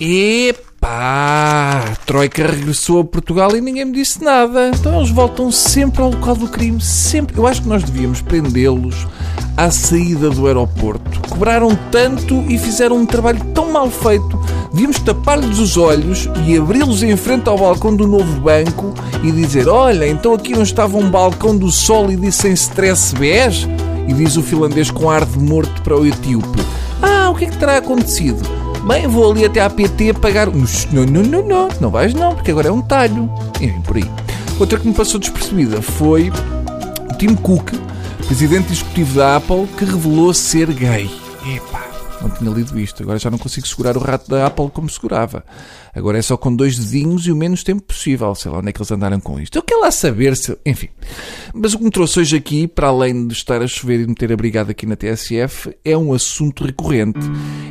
Epá! 0.00 1.84
A 1.92 1.96
Troika 2.06 2.46
regressou 2.46 3.00
a 3.00 3.04
Portugal 3.04 3.54
e 3.54 3.60
ninguém 3.60 3.84
me 3.84 3.92
disse 3.92 4.24
nada. 4.24 4.70
Então 4.74 4.96
eles 4.96 5.10
voltam 5.10 5.52
sempre 5.52 6.00
ao 6.00 6.10
local 6.10 6.34
do 6.34 6.48
crime. 6.48 6.80
Sempre. 6.80 7.36
Eu 7.36 7.46
acho 7.46 7.60
que 7.60 7.68
nós 7.68 7.82
devíamos 7.82 8.22
prendê-los 8.22 9.06
à 9.58 9.70
saída 9.70 10.30
do 10.30 10.46
aeroporto. 10.46 11.20
Cobraram 11.28 11.78
tanto 11.90 12.42
e 12.48 12.56
fizeram 12.56 12.96
um 12.96 13.04
trabalho 13.04 13.44
tão 13.52 13.70
mal 13.70 13.90
feito. 13.90 14.40
Devíamos 14.72 14.98
tapar-lhes 15.00 15.58
os 15.58 15.76
olhos 15.76 16.30
e 16.46 16.56
abri-los 16.56 17.02
em 17.02 17.14
frente 17.14 17.50
ao 17.50 17.58
balcão 17.58 17.94
do 17.94 18.06
novo 18.06 18.40
banco 18.40 18.94
e 19.22 19.30
dizer: 19.30 19.68
Olha, 19.68 20.08
então 20.08 20.32
aqui 20.32 20.54
não 20.54 20.62
estava 20.62 20.96
um 20.96 21.10
balcão 21.10 21.54
do 21.54 21.70
sol 21.70 22.10
e 22.10 22.16
disse 22.16 22.48
em 22.48 22.54
stress 22.54 23.14
bés? 23.14 23.68
E 24.08 24.14
diz 24.14 24.34
o 24.38 24.42
finlandês 24.42 24.90
com 24.90 25.10
ar 25.10 25.26
de 25.26 25.38
morto 25.38 25.82
para 25.82 25.98
o 25.98 26.06
etíope: 26.06 26.58
Ah, 27.02 27.28
o 27.28 27.34
que 27.34 27.44
é 27.44 27.48
que 27.50 27.58
terá 27.58 27.76
acontecido? 27.76 28.59
Bem, 28.86 29.06
vou 29.06 29.30
ali 29.30 29.44
até 29.44 29.60
à 29.60 29.68
PT 29.68 30.14
pagar. 30.14 30.46
Não, 30.46 31.04
não, 31.04 31.22
não, 31.22 31.46
não, 31.46 31.68
não 31.80 31.90
vais 31.90 32.14
não, 32.14 32.34
porque 32.34 32.50
agora 32.50 32.68
é 32.68 32.72
um 32.72 32.80
talho. 32.80 33.30
Enfim, 33.60 33.80
por 33.82 33.96
aí. 33.96 34.10
Outra 34.58 34.78
que 34.78 34.88
me 34.88 34.94
passou 34.94 35.20
despercebida 35.20 35.80
foi 35.82 36.30
o 36.30 37.14
Tim 37.18 37.34
Cook, 37.34 37.72
presidente 38.26 38.72
executivo 38.72 39.18
da 39.18 39.36
Apple, 39.36 39.66
que 39.76 39.84
revelou 39.84 40.32
ser 40.34 40.72
gay. 40.72 41.10
Não 42.20 42.30
tinha 42.30 42.50
lido 42.50 42.78
isto. 42.78 43.02
Agora 43.02 43.18
já 43.18 43.30
não 43.30 43.38
consigo 43.38 43.66
segurar 43.66 43.96
o 43.96 44.00
rato 44.00 44.30
da 44.30 44.46
Apple 44.46 44.70
como 44.70 44.88
segurava. 44.88 45.44
Agora 45.94 46.18
é 46.18 46.22
só 46.22 46.36
com 46.36 46.54
dois 46.54 46.78
dedinhos 46.78 47.26
e 47.26 47.32
o 47.32 47.36
menos 47.36 47.64
tempo 47.64 47.82
possível. 47.82 48.34
Sei 48.34 48.50
lá 48.50 48.58
onde 48.58 48.68
é 48.68 48.72
que 48.72 48.78
eles 48.78 48.92
andaram 48.92 49.18
com 49.18 49.40
isto. 49.40 49.56
Eu 49.56 49.62
quero 49.62 49.80
lá 49.80 49.90
saber 49.90 50.36
se. 50.36 50.56
Enfim. 50.64 50.88
Mas 51.54 51.74
o 51.74 51.78
que 51.78 51.84
me 51.84 51.90
trouxe 51.90 52.20
hoje 52.20 52.36
aqui, 52.36 52.68
para 52.68 52.88
além 52.88 53.26
de 53.26 53.34
estar 53.34 53.62
a 53.62 53.66
chover 53.66 54.00
e 54.00 54.02
de 54.02 54.08
me 54.08 54.14
ter 54.14 54.32
abrigado 54.32 54.70
aqui 54.70 54.86
na 54.86 54.96
TSF, 54.96 55.74
é 55.84 55.96
um 55.96 56.12
assunto 56.12 56.64
recorrente. 56.64 57.20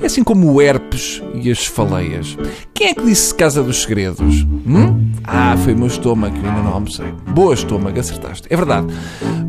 É 0.00 0.06
assim 0.06 0.22
como 0.22 0.52
o 0.52 0.62
herpes 0.62 1.22
e 1.34 1.50
as 1.50 1.66
faleias. 1.66 2.36
Quem 2.76 2.88
é 2.88 2.94
que 2.94 3.02
disse 3.06 3.34
Casa 3.34 3.62
dos 3.62 3.84
Segredos? 3.84 4.42
Hum? 4.66 5.10
Ah, 5.24 5.56
foi 5.64 5.72
o 5.72 5.78
meu 5.78 5.86
estômago, 5.86 6.36
ainda 6.36 6.60
não 6.62 6.74
almocei. 6.74 7.06
Boa 7.28 7.54
estômago, 7.54 7.98
acertaste. 7.98 8.46
É 8.50 8.54
verdade. 8.54 8.88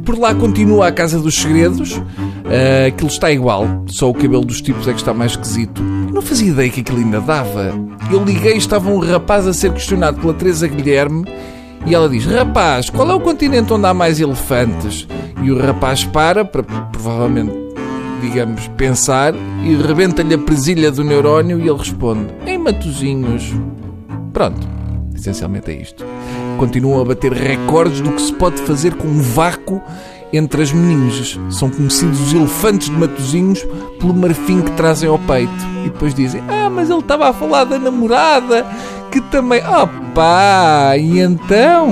Por 0.05 0.17
lá 0.17 0.33
continua 0.33 0.87
a 0.87 0.91
Casa 0.93 1.19
dos 1.19 1.35
Segredos. 1.35 1.97
Uh, 1.97 2.87
aquilo 2.87 3.09
está 3.09 3.29
igual, 3.29 3.83
só 3.87 4.09
o 4.09 4.13
cabelo 4.13 4.45
dos 4.45 4.61
tipos 4.61 4.87
é 4.87 4.93
que 4.93 4.99
está 4.99 5.13
mais 5.13 5.31
esquisito. 5.31 5.81
Eu 6.07 6.13
não 6.13 6.21
fazia 6.21 6.47
ideia 6.47 6.69
que 6.69 6.79
aquilo 6.79 6.99
ainda 6.99 7.19
dava. 7.19 7.73
Eu 8.09 8.23
liguei 8.23 8.53
e 8.53 8.57
estava 8.57 8.89
um 8.89 8.99
rapaz 8.99 9.45
a 9.45 9.51
ser 9.51 9.73
questionado 9.73 10.21
pela 10.21 10.33
Teresa 10.33 10.65
Guilherme 10.65 11.25
e 11.85 11.93
ela 11.93 12.07
diz: 12.07 12.25
Rapaz, 12.25 12.89
qual 12.89 13.11
é 13.11 13.13
o 13.13 13.19
continente 13.19 13.73
onde 13.73 13.87
há 13.87 13.93
mais 13.93 14.21
elefantes? 14.21 15.05
E 15.43 15.51
o 15.51 15.59
rapaz 15.59 16.05
para, 16.05 16.45
para 16.45 16.63
provavelmente, 16.63 17.66
digamos, 18.21 18.67
pensar 18.69 19.33
e 19.63 19.75
rebenta-lhe 19.75 20.33
a 20.33 20.37
presilha 20.37 20.91
do 20.91 21.03
neurónio 21.03 21.59
e 21.59 21.67
ele 21.67 21.77
responde: 21.77 22.27
Em 22.45 22.57
Matozinhos. 22.57 23.53
Pronto, 24.33 24.67
essencialmente 25.15 25.71
é 25.71 25.81
isto. 25.81 26.05
Continuam 26.57 27.01
a 27.01 27.05
bater 27.05 27.31
recordes 27.31 28.01
do 28.01 28.11
que 28.11 28.21
se 28.21 28.33
pode 28.33 28.61
fazer 28.63 28.95
com 28.95 29.07
um 29.07 29.21
vácuo 29.21 29.81
entre 30.33 30.61
as 30.61 30.71
meninges. 30.71 31.39
São 31.49 31.69
conhecidos 31.69 32.19
os 32.19 32.33
elefantes 32.33 32.89
de 32.89 32.95
Matozinhos 32.95 33.65
pelo 33.99 34.13
marfim 34.13 34.61
que 34.61 34.71
trazem 34.71 35.09
ao 35.09 35.19
peito. 35.19 35.51
E 35.85 35.89
depois 35.89 36.13
dizem: 36.13 36.41
Ah, 36.47 36.69
mas 36.69 36.89
ele 36.89 36.99
estava 36.99 37.29
a 37.29 37.33
falar 37.33 37.63
da 37.63 37.77
namorada, 37.79 38.65
que 39.11 39.21
também. 39.21 39.61
Pá, 40.13 40.97
e 40.97 41.19
então? 41.19 41.91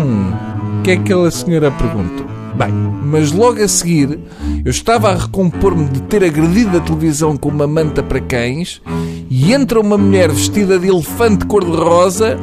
O 0.79 0.81
que 0.83 0.91
é 0.91 0.95
que 0.95 1.01
aquela 1.03 1.31
senhora 1.31 1.71
perguntou? 1.71 2.24
Bem, 2.57 2.71
mas 2.71 3.31
logo 3.33 3.61
a 3.61 3.67
seguir 3.67 4.17
eu 4.63 4.71
estava 4.71 5.09
a 5.09 5.15
recompor-me 5.15 5.89
de 5.89 6.01
ter 6.03 6.23
agredido 6.23 6.77
a 6.77 6.79
televisão 6.79 7.35
com 7.35 7.49
uma 7.49 7.67
manta 7.67 8.01
para 8.01 8.21
cães 8.21 8.81
e 9.29 9.53
entra 9.53 9.79
uma 9.79 9.97
mulher 9.97 10.31
vestida 10.31 10.79
de 10.79 10.87
elefante 10.87 11.45
cor-de-rosa 11.45 12.37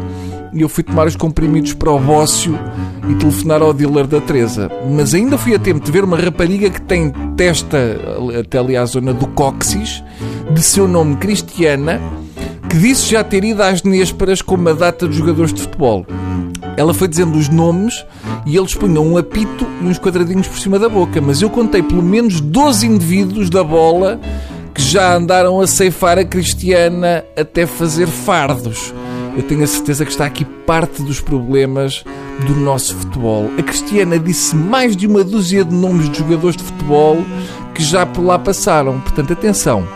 e 0.53 0.61
eu 0.61 0.69
fui 0.69 0.85
tomar 0.85 1.07
os 1.07 1.17
comprimidos 1.17 1.73
para 1.73 1.91
o 1.91 1.99
bócio 1.99 2.59
e 3.09 3.15
telefonar 3.15 3.63
ao 3.63 3.73
dealer 3.73 4.07
da 4.07 4.21
Teresa. 4.21 4.71
Mas 4.91 5.15
ainda 5.15 5.39
fui 5.39 5.55
a 5.55 5.59
tempo 5.59 5.81
de 5.81 5.91
ver 5.91 6.05
uma 6.05 6.19
rapariga 6.19 6.69
que 6.69 6.83
tem 6.83 7.11
testa 7.37 7.79
até 8.39 8.59
ali 8.59 8.77
à 8.77 8.85
zona 8.85 9.15
do 9.15 9.27
cóccix, 9.29 10.05
de 10.53 10.63
seu 10.63 10.87
nome 10.87 11.17
Cristiana, 11.17 12.01
que 12.69 12.77
disse 12.77 13.11
já 13.11 13.25
ter 13.25 13.45
ido 13.45 13.63
às 13.63 13.83
Nésperas 13.83 14.43
com 14.43 14.57
uma 14.57 14.75
data 14.75 15.09
de 15.09 15.17
jogadores 15.17 15.55
de 15.55 15.63
futebol. 15.63 16.07
Ela 16.77 16.93
foi 16.93 17.09
dizendo 17.09 17.39
os 17.39 17.49
nomes 17.49 18.05
e 18.47 18.57
eles 18.57 18.75
punham 18.75 19.07
um 19.07 19.17
apito 19.17 19.67
e 19.81 19.87
uns 19.87 19.99
quadradinhos 19.99 20.49
por 20.49 20.59
cima 20.59 20.79
da 20.79 20.89
boca, 20.89 21.21
mas 21.21 21.43
eu 21.43 21.51
contei 21.51 21.83
pelo 21.83 22.03
menos 22.03 22.41
12 22.41 22.87
indivíduos 22.87 23.51
da 23.51 23.63
bola 23.63 24.21
que 24.75 24.83
já 24.83 25.15
andaram 25.15 25.61
a 25.61 25.67
ceifar 25.67 26.19
a 26.19 26.25
Cristiana 26.25 27.25
até 27.37 27.67
fazer 27.67 28.07
fardos 28.07 28.93
eu 29.37 29.43
tenho 29.43 29.65
a 29.65 29.67
certeza 29.67 30.05
que 30.05 30.11
está 30.11 30.27
aqui 30.27 30.45
parte 30.45 31.03
dos 31.03 31.21
problemas 31.21 32.05
do 32.47 32.55
nosso 32.55 32.95
futebol. 32.95 33.51
A 33.59 33.63
Cristiana 33.63 34.19
disse 34.19 34.55
mais 34.55 34.97
de 34.97 35.07
uma 35.07 35.25
dúzia 35.25 35.65
de 35.65 35.75
nomes 35.75 36.11
de 36.11 36.19
jogadores 36.19 36.57
de 36.57 36.63
futebol 36.63 37.17
que 37.75 37.83
já 37.83 38.05
por 38.05 38.23
lá 38.23 38.39
passaram. 38.39 39.01
Portanto, 39.01 39.33
atenção, 39.33 39.89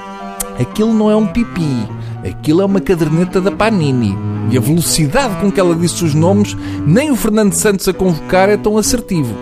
aquilo 0.58 0.92
não 0.94 1.10
é 1.10 1.16
um 1.16 1.26
pipi, 1.26 1.86
aquilo 2.28 2.62
é 2.62 2.64
uma 2.64 2.80
caderneta 2.80 3.40
da 3.40 3.50
Panini. 3.50 4.16
E 4.50 4.56
a 4.56 4.60
velocidade 4.60 5.36
com 5.40 5.50
que 5.50 5.58
ela 5.58 5.74
disse 5.74 6.04
os 6.04 6.14
nomes, 6.14 6.56
nem 6.86 7.10
o 7.10 7.16
Fernando 7.16 7.52
Santos 7.52 7.88
a 7.88 7.92
convocar 7.92 8.48
é 8.48 8.56
tão 8.56 8.78
assertivo. 8.78 9.34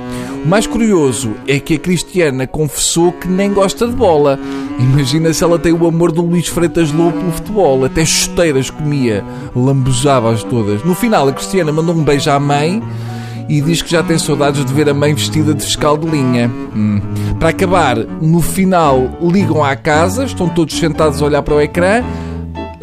O 0.44 0.48
mais 0.48 0.66
curioso 0.66 1.32
é 1.46 1.58
que 1.58 1.74
a 1.74 1.78
Cristiana 1.78 2.46
confessou 2.46 3.12
que 3.12 3.26
nem 3.26 3.52
gosta 3.52 3.86
de 3.86 3.94
bola. 3.94 4.38
Imagina 4.78 5.32
se 5.32 5.42
ela 5.42 5.58
tem 5.58 5.72
o 5.72 5.86
amor 5.86 6.12
do 6.12 6.22
Luís 6.22 6.48
Freitas 6.48 6.92
Lobo 6.92 7.18
pelo 7.18 7.32
futebol. 7.32 7.84
Até 7.84 8.04
chuteiras 8.04 8.68
comia, 8.70 9.24
lambuzava-as 9.54 10.42
todas. 10.42 10.84
No 10.84 10.94
final, 10.94 11.28
a 11.28 11.32
Cristiana 11.32 11.72
mandou 11.72 11.94
um 11.94 12.04
beijo 12.04 12.30
à 12.30 12.38
mãe 12.38 12.82
e 13.48 13.60
diz 13.60 13.82
que 13.82 13.90
já 13.90 14.02
tem 14.02 14.18
saudades 14.18 14.64
de 14.64 14.72
ver 14.72 14.88
a 14.88 14.94
mãe 14.94 15.14
vestida 15.14 15.54
de 15.54 15.62
fiscal 15.62 15.96
de 15.96 16.06
linha. 16.06 16.50
Hum. 16.74 17.00
Para 17.38 17.50
acabar, 17.50 17.96
no 17.96 18.40
final 18.40 19.18
ligam 19.20 19.62
à 19.62 19.76
casa, 19.76 20.24
estão 20.24 20.48
todos 20.48 20.76
sentados 20.76 21.22
a 21.22 21.26
olhar 21.26 21.42
para 21.42 21.54
o 21.54 21.60
ecrã, 21.60 22.02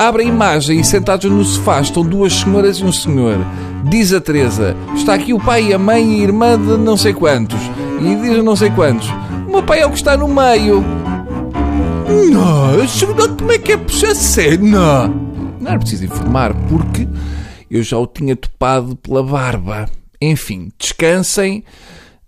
abrem 0.07 0.29
a 0.29 0.34
imagem 0.34 0.79
e 0.79 0.84
sentados 0.84 1.29
no 1.29 1.44
sofá 1.44 1.79
estão 1.79 2.03
duas 2.03 2.34
senhoras 2.34 2.78
e 2.78 2.84
um 2.84 2.91
senhor. 2.91 3.38
Diz 3.89 4.13
a 4.13 4.19
Teresa: 4.19 4.75
Está 4.95 5.13
aqui 5.13 5.34
o 5.34 5.39
pai, 5.39 5.73
a 5.73 5.78
mãe 5.78 6.17
e 6.17 6.22
a 6.22 6.23
irmã 6.23 6.59
de 6.59 6.78
não 6.78 6.97
sei 6.97 7.13
quantos. 7.13 7.59
E 8.01 8.16
diz 8.16 8.44
não 8.44 8.56
sei 8.56 8.72
quantos: 8.72 9.07
O 9.47 9.51
meu 9.51 9.63
pai 9.63 9.81
é 9.81 9.85
o 9.85 9.91
que 9.91 9.97
está 9.97 10.17
no 10.17 10.28
meio. 10.28 10.84
Não, 12.31 13.35
como 13.38 13.51
é 13.51 13.57
que 13.57 13.73
é 13.73 13.78
puxar 13.78 14.16
cena? 14.16 15.07
Não 15.59 15.69
era 15.69 15.79
preciso 15.79 16.06
informar, 16.06 16.53
porque 16.68 17.07
eu 17.69 17.83
já 17.83 17.97
o 17.97 18.07
tinha 18.07 18.35
topado 18.35 18.95
pela 18.95 19.23
barba. 19.23 19.88
Enfim, 20.19 20.72
descansem 20.78 21.63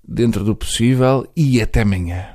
dentro 0.08 0.44
do 0.44 0.56
possível 0.56 1.28
e 1.36 1.62
até 1.62 1.82
amanhã. 1.82 2.34